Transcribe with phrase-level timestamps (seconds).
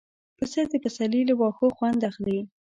[0.37, 2.39] پسه د پسرلي له واښو خوند اخلي.